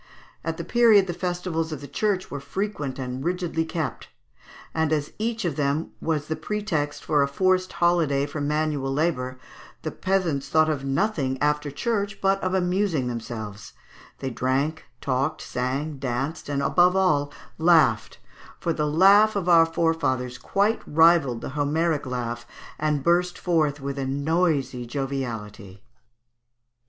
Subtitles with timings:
[0.43, 4.07] At that period the festivals of the Church were frequent and rigidly kept,
[4.73, 9.37] and as each of them was the pretext for a forced holiday from manual labour,
[9.83, 13.73] the peasants thought of nothing, after church, but of amusing themselves;
[14.17, 18.17] they drank, talked, sang, danced, and, above all, laughed,
[18.59, 22.47] for the laugh of our forefathers quite rivalled the Homeric laugh,
[22.79, 25.83] and burst forth with a noisy joviality (Fig.